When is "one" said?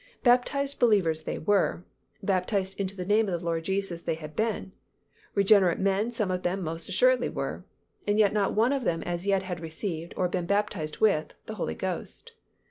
8.55-8.73